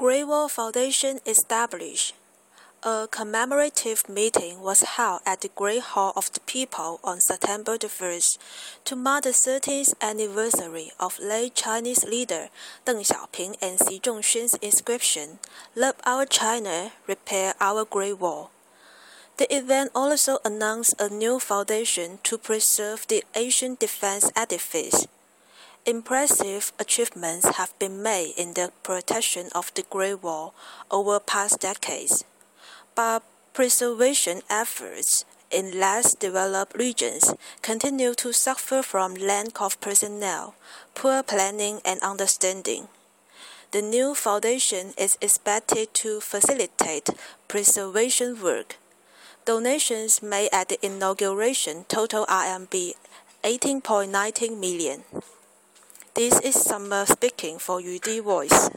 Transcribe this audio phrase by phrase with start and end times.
[0.00, 2.14] Great Wall Foundation established.
[2.82, 7.88] A commemorative meeting was held at the Great Hall of the People on September the
[7.88, 8.38] 1st
[8.86, 12.48] to mark the 30th anniversary of late Chinese leader
[12.86, 15.38] Deng Xiaoping and Xi Zhongxun's inscription,
[15.76, 18.50] Love Our China, Repair Our Great Wall.
[19.36, 25.06] The event also announced a new foundation to preserve the ancient defense edifice.
[25.86, 30.54] Impressive achievements have been made in the protection of the Great Wall
[30.90, 32.24] over past decades
[32.94, 33.22] but
[33.54, 40.54] preservation efforts in less developed regions continue to suffer from lack of personnel,
[40.94, 42.88] poor planning, and understanding.
[43.72, 47.08] The new foundation is expected to facilitate
[47.48, 48.76] preservation work.
[49.46, 52.92] Donations made at the inauguration total RMB
[53.42, 55.04] 18.19 million.
[56.20, 58.68] This is Summer speaking for Yudi Voice.